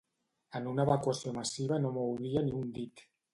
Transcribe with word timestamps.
En 0.59 0.69
una 0.71 0.85
evacuació 0.89 1.33
massiva 1.35 1.79
no 1.85 1.93
mouria 1.99 2.45
ni 2.49 2.55
un 2.63 2.73
dit. 2.81 3.07